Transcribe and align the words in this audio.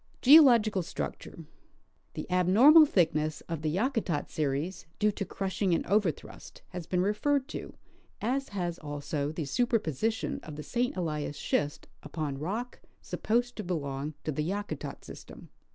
Geological 0.23 0.81
Structure. 0.81 1.45
The 2.15 2.25
abnormal 2.31 2.87
thickness 2.87 3.41
of 3.41 3.61
the 3.61 3.69
Yakutat 3.69 4.31
series, 4.31 4.87
due 4.97 5.11
to 5.11 5.25
crushing 5.25 5.75
and 5.75 5.85
overthrust, 5.85 6.61
has 6.69 6.87
been 6.87 7.01
referred 7.03 7.47
to, 7.49 7.75
as 8.19 8.49
has 8.49 8.79
also 8.79 9.31
the 9.31 9.43
superposi 9.43 10.11
tion 10.11 10.39
of 10.41 10.55
the 10.55 10.63
St. 10.63 10.97
Elias 10.97 11.37
schist 11.37 11.87
upon 12.01 12.39
rock 12.39 12.79
sapposed 12.99 13.55
to 13.57 13.63
belong 13.63 14.15
to 14.23 14.31
the 14.31 14.41
Yakutat 14.43 15.05
system. 15.05 15.49